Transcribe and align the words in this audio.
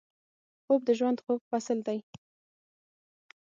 خوب 0.63 0.81
د 0.87 0.89
ژوند 0.99 1.17
خوږ 1.23 1.41
فصل 1.51 1.77
دی 1.87 1.99